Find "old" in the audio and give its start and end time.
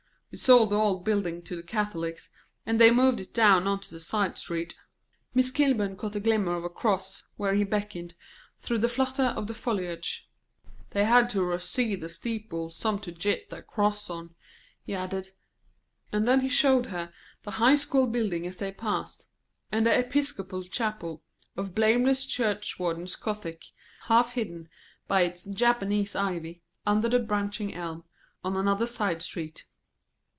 0.77-1.03